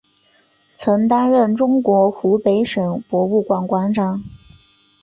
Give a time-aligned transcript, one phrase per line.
[0.75, 4.23] 曾担任中国湖北省博物馆馆长。